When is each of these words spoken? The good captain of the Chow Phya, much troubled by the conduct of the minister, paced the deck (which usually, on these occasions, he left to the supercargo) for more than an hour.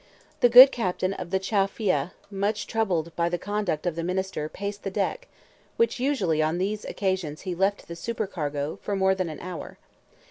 The 0.39 0.49
good 0.49 0.71
captain 0.71 1.13
of 1.13 1.29
the 1.29 1.37
Chow 1.37 1.67
Phya, 1.67 2.13
much 2.31 2.65
troubled 2.65 3.15
by 3.15 3.29
the 3.29 3.37
conduct 3.37 3.85
of 3.85 3.95
the 3.95 4.03
minister, 4.03 4.49
paced 4.49 4.81
the 4.81 4.89
deck 4.89 5.27
(which 5.77 5.99
usually, 5.99 6.41
on 6.41 6.57
these 6.57 6.85
occasions, 6.85 7.41
he 7.41 7.53
left 7.53 7.81
to 7.81 7.87
the 7.87 7.95
supercargo) 7.95 8.79
for 8.81 8.95
more 8.95 9.13
than 9.13 9.29
an 9.29 9.39
hour. 9.41 9.77